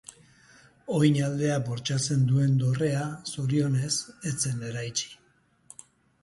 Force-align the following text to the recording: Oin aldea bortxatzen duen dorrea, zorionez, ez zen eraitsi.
Oin 0.99 1.17
aldea 1.25 1.57
bortxatzen 1.67 2.23
duen 2.31 2.55
dorrea, 2.63 3.03
zorionez, 3.35 3.93
ez 4.31 4.35
zen 4.49 4.65
eraitsi. 4.73 5.13